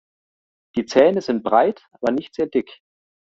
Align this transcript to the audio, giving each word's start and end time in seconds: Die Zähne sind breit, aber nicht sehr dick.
Die 0.75 0.85
Zähne 0.87 1.21
sind 1.21 1.43
breit, 1.43 1.85
aber 1.91 2.11
nicht 2.11 2.33
sehr 2.33 2.47
dick. 2.47 2.79